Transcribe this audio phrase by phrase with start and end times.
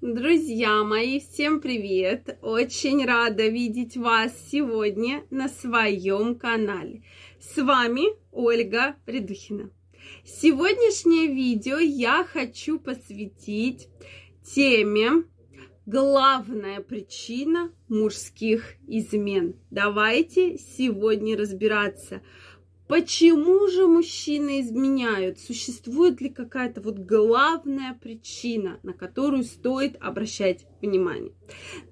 [0.00, 2.38] Друзья мои, всем привет!
[2.40, 7.02] Очень рада видеть вас сегодня на своем канале.
[7.40, 9.70] С вами Ольга Придухина.
[10.24, 13.88] Сегодняшнее видео я хочу посвятить
[14.44, 15.24] теме
[15.84, 19.56] главная причина мужских измен.
[19.72, 22.22] Давайте сегодня разбираться,
[22.88, 25.38] Почему же мужчины изменяют?
[25.38, 31.34] Существует ли какая-то вот главная причина, на которую стоит обращать внимание?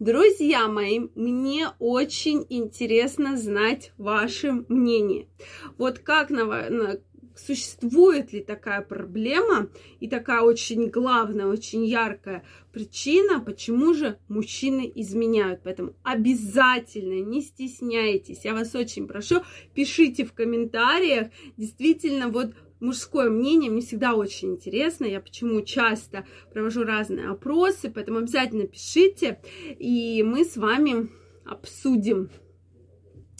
[0.00, 5.28] Друзья мои, мне очень интересно знать ваше мнение.
[5.76, 6.98] Вот как на, на
[7.38, 9.68] существует ли такая проблема
[10.00, 15.60] и такая очень главная, очень яркая причина, почему же мужчины изменяют.
[15.64, 18.44] Поэтому обязательно не стесняйтесь.
[18.44, 19.42] Я вас очень прошу,
[19.74, 21.28] пишите в комментариях.
[21.56, 25.04] Действительно, вот мужское мнение мне всегда очень интересно.
[25.04, 29.40] Я почему часто провожу разные опросы, поэтому обязательно пишите,
[29.78, 31.08] и мы с вами
[31.44, 32.30] обсудим,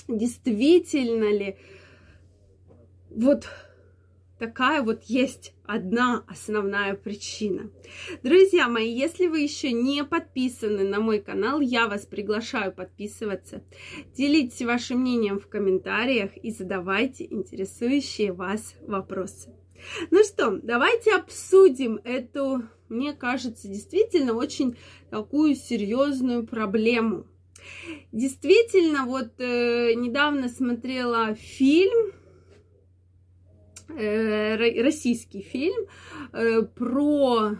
[0.09, 1.57] действительно ли
[3.11, 3.49] вот
[4.39, 7.71] такая вот есть одна основная причина.
[8.23, 13.63] Друзья мои, если вы еще не подписаны на мой канал, я вас приглашаю подписываться.
[14.15, 19.51] Делитесь вашим мнением в комментариях и задавайте интересующие вас вопросы.
[20.11, 24.77] Ну что, давайте обсудим эту, мне кажется, действительно очень
[25.11, 27.27] такую серьезную проблему.
[28.13, 32.13] Действительно, вот э, недавно смотрела фильм
[33.89, 35.87] российский фильм
[36.33, 37.57] э, про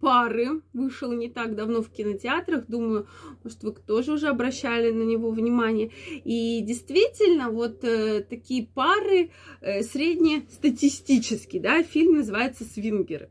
[0.00, 2.66] пары вышел не так давно в кинотеатрах.
[2.66, 3.06] Думаю,
[3.42, 5.90] может, вы тоже уже обращали на него внимание.
[6.24, 13.30] И действительно, вот э, такие пары э, среднестатистические, да, фильм называется «Свингеры».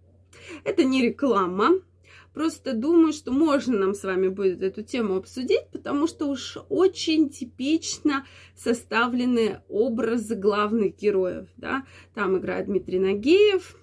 [0.64, 1.81] Это не реклама,
[2.38, 7.32] Просто думаю, что можно нам с вами будет эту тему обсудить, потому что уж очень
[7.32, 11.47] типично составлены образы главных героев.
[11.58, 11.84] Да?
[12.14, 13.76] Там играет Дмитрий Нагиев,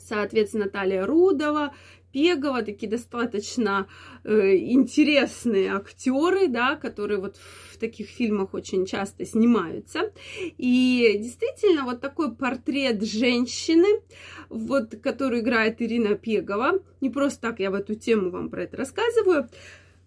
[0.00, 1.72] соответственно, Наталья Рудова,
[2.12, 3.86] Пегова, такие достаточно
[4.24, 7.36] э, интересные актеры, да, которые вот
[7.72, 10.12] в таких фильмах очень часто снимаются.
[10.58, 14.02] И действительно, вот такой портрет женщины,
[14.48, 18.76] вот, которую играет Ирина Пегова, не просто так я в эту тему вам про это
[18.76, 19.48] рассказываю,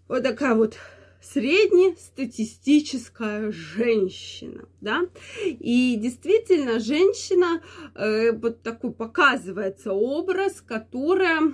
[0.07, 0.77] вот такая вот
[1.23, 5.07] среднестатистическая женщина, да,
[5.45, 7.61] и действительно женщина,
[7.95, 11.53] э, вот такой показывается образ, которая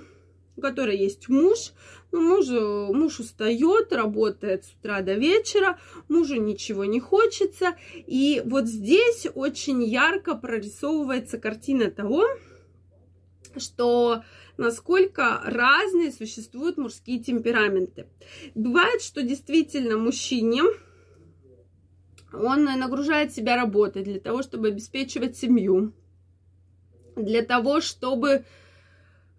[0.60, 1.72] у которой есть муж.
[2.12, 5.78] Ну, муж, муж устает, работает с утра до вечера,
[6.08, 7.76] мужу ничего не хочется.
[7.94, 12.24] И вот здесь очень ярко прорисовывается картина того,
[13.56, 14.22] что
[14.58, 18.06] насколько разные существуют мужские темпераменты.
[18.54, 20.62] Бывает, что действительно мужчине
[22.32, 25.92] он нагружает себя работой для того, чтобы обеспечивать семью,
[27.16, 28.44] для того, чтобы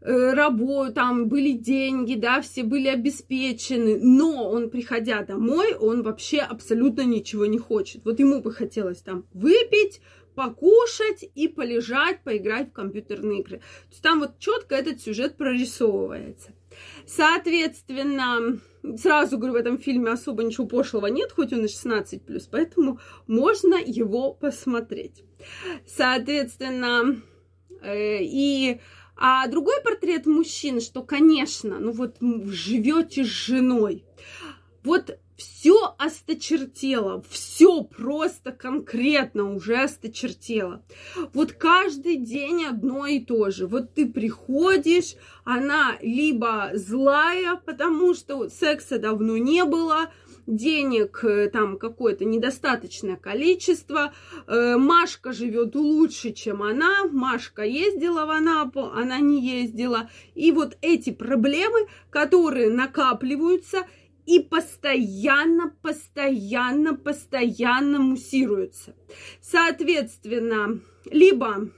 [0.02, 7.02] работу, там были деньги, да, все были обеспечены, но он, приходя домой, он вообще абсолютно
[7.02, 8.04] ничего не хочет.
[8.04, 10.02] Вот ему бы хотелось там выпить,
[10.36, 13.58] покушать и полежать, поиграть в компьютерные игры.
[13.58, 16.54] То есть там вот четко этот сюжет прорисовывается.
[17.06, 18.60] Соответственно,
[18.98, 23.76] сразу говорю, в этом фильме особо ничего пошлого нет, хоть он и 16+, поэтому можно
[23.76, 25.24] его посмотреть.
[25.86, 27.22] Соответственно,
[27.82, 28.80] э, и
[29.16, 34.04] а другой портрет мужчин, что, конечно, ну вот живете с женой,
[34.84, 40.84] вот все осточертело, все просто конкретно уже осточертело.
[41.34, 43.66] Вот каждый день одно и то же.
[43.66, 50.12] Вот ты приходишь, она либо злая, потому что секса давно не было,
[50.48, 54.14] денег э, там какое-то недостаточное количество.
[54.48, 57.06] Э, Машка живет лучше, чем она.
[57.12, 60.10] Машка ездила в Анапу, она не ездила.
[60.36, 63.86] И вот эти проблемы, которые накапливаются
[64.26, 68.96] и постоянно, постоянно, постоянно муссируются.
[69.42, 71.70] Соответственно, либо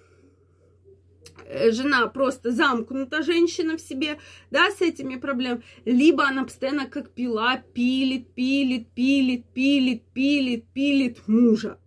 [1.71, 4.19] жена просто замкнута женщина в себе,
[4.51, 11.27] да, с этими проблемами, либо она постоянно как пила пилит, пилит, пилит, пилит, пилит, пилит
[11.27, 11.77] мужа.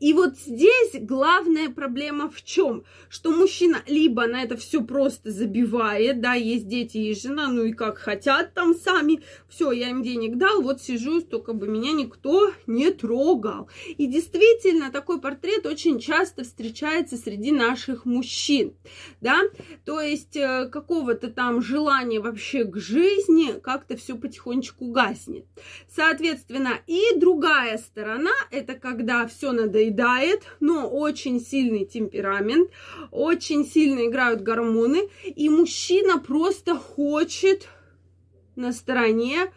[0.00, 2.84] И вот здесь главная проблема в чем?
[3.08, 7.72] Что мужчина либо на это все просто забивает, да, есть дети, есть жена, ну и
[7.72, 12.52] как хотят там сами, все, я им денег дал, вот сижу, только бы меня никто
[12.66, 13.68] не трогал.
[13.96, 18.74] И действительно, такой портрет очень часто встречается среди наших мужчин.
[19.20, 19.42] Да,
[19.84, 25.46] то есть э, какого-то там желания вообще к жизни как-то все потихонечку гаснет.
[25.88, 32.70] Соответственно, и другая сторона, это когда все надоедает, но очень сильный темперамент,
[33.10, 37.68] очень сильно играют гормоны, и мужчина просто хочет
[38.56, 39.52] на стороне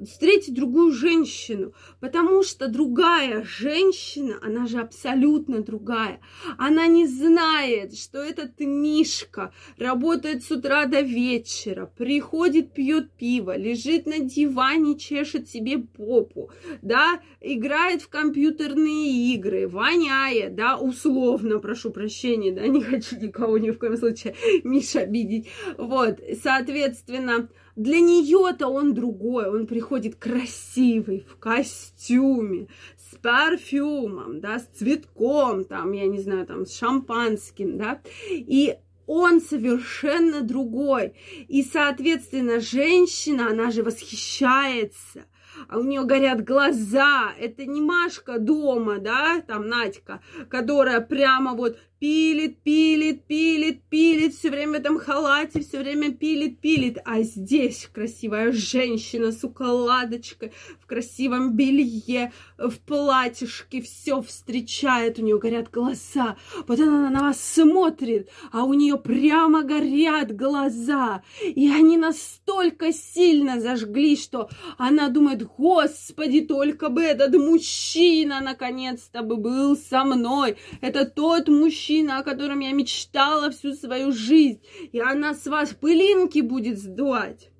[0.00, 6.20] встретить другую женщину, потому что другая женщина, она же абсолютно другая,
[6.58, 14.06] она не знает, что этот Мишка работает с утра до вечера, приходит, пьет пиво, лежит
[14.06, 16.50] на диване, чешет себе попу,
[16.80, 23.70] да, играет в компьютерные игры, воняет, да, условно, прошу прощения, да, не хочу никого ни
[23.70, 24.34] в коем случае
[24.64, 34.40] Миша обидеть, вот, соответственно, для нее-то он другой, он приходит красивый, в костюме, с парфюмом,
[34.40, 38.76] да, с цветком, там, я не знаю, там, с шампанским, да, и
[39.06, 41.14] он совершенно другой.
[41.48, 45.24] И, соответственно, женщина, она же восхищается
[45.68, 47.32] а у нее горят глаза.
[47.38, 54.50] Это не Машка дома, да, там Надька, которая прямо вот пилит, пилит, пилит, пилит, все
[54.50, 56.98] время в этом халате, все время пилит, пилит.
[57.04, 60.50] А здесь красивая женщина с укладочкой,
[60.80, 66.36] в красивом белье, в платьишке, все встречает, у нее горят глаза.
[66.66, 71.22] Вот она на вас смотрит, а у нее прямо горят глаза.
[71.40, 79.36] И они настолько сильно зажгли, что она думает, господи, только бы этот мужчина наконец-то бы
[79.36, 80.56] был со мной.
[80.80, 84.60] Это тот мужчина, мужчина, о котором я мечтала всю свою жизнь,
[84.92, 87.51] и она с вас пылинки будет сдувать.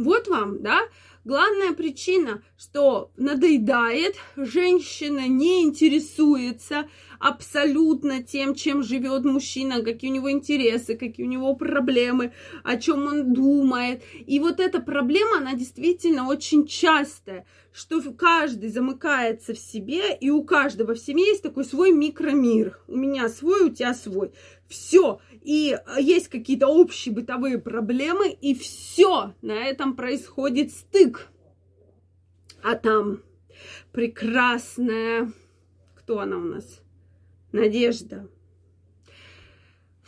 [0.00, 0.80] Вот вам, да,
[1.26, 6.88] главная причина, что надоедает, женщина не интересуется
[7.18, 12.32] абсолютно тем, чем живет мужчина, какие у него интересы, какие у него проблемы,
[12.64, 14.02] о чем он думает.
[14.26, 20.42] И вот эта проблема, она действительно очень частая, что каждый замыкается в себе, и у
[20.44, 22.80] каждого в семье есть такой свой микромир.
[22.88, 24.32] У меня свой, у тебя свой.
[24.70, 25.20] Все.
[25.42, 29.34] И есть какие-то общие бытовые проблемы, и все.
[29.42, 31.28] На этом происходит стык.
[32.62, 33.20] А там
[33.90, 35.32] прекрасная...
[35.96, 36.80] Кто она у нас?
[37.50, 38.28] Надежда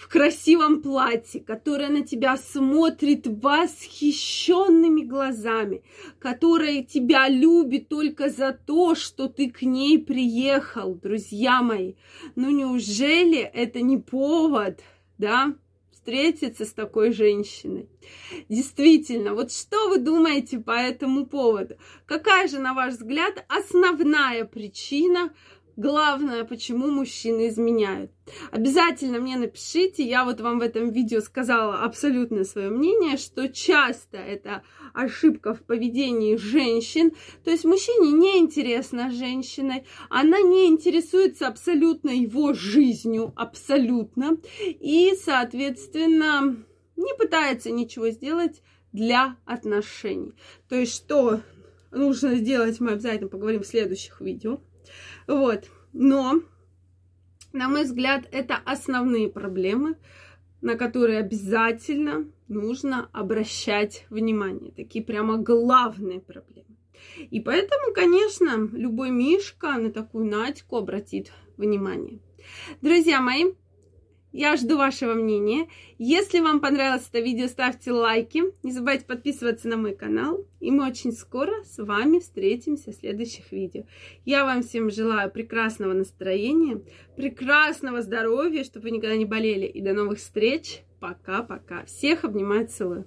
[0.03, 5.85] в красивом платье, которая на тебя смотрит восхищенными глазами,
[6.19, 11.95] которая тебя любит только за то, что ты к ней приехал, друзья мои.
[12.35, 14.81] Ну неужели это не повод,
[15.19, 15.55] да,
[15.93, 17.89] встретиться с такой женщиной?
[18.49, 21.77] Действительно, вот что вы думаете по этому поводу?
[22.07, 25.33] Какая же, на ваш взгляд, основная причина
[25.77, 28.11] Главное, почему мужчины изменяют.
[28.51, 34.19] Обязательно мне напишите, я вот вам в этом видео сказала абсолютно свое мнение, что часто
[34.19, 42.11] это ошибка в поведении женщин, то есть мужчине не интересна женщиной, она не интересуется абсолютно
[42.11, 46.57] его жизнью, абсолютно, и, соответственно,
[46.97, 50.35] не пытается ничего сделать для отношений.
[50.69, 51.41] То есть, что
[51.91, 54.61] нужно сделать, мы обязательно поговорим в следующих видео.
[55.27, 55.69] Вот.
[55.93, 56.43] Но,
[57.53, 59.97] на мой взгляд, это основные проблемы,
[60.61, 64.73] на которые обязательно нужно обращать внимание.
[64.73, 66.77] Такие прямо главные проблемы.
[67.31, 72.21] И поэтому, конечно, любой Мишка на такую Надьку обратит внимание.
[72.81, 73.53] Друзья мои,
[74.33, 75.69] я жду вашего мнения.
[75.99, 78.43] Если вам понравилось это видео, ставьте лайки.
[78.63, 80.47] Не забывайте подписываться на мой канал.
[80.61, 83.85] И мы очень скоро с вами встретимся в следующих видео.
[84.25, 86.81] Я вам всем желаю прекрасного настроения,
[87.17, 89.67] прекрасного здоровья, чтобы вы никогда не болели.
[89.67, 90.83] И до новых встреч.
[90.99, 91.85] Пока-пока.
[91.85, 93.05] Всех обнимаю, целую.